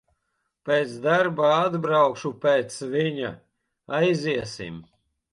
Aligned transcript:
Pēc 0.67 0.93
darba 1.01 1.49
atbraukšu 1.57 2.31
pēc 2.45 2.77
viņa, 2.93 3.29
aiziesim. 3.99 4.81